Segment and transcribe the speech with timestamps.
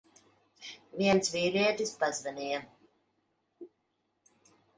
[1.01, 2.63] Viens vīrietis pazvanīja.